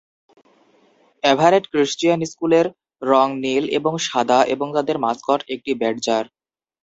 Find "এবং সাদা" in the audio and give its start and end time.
3.77-4.39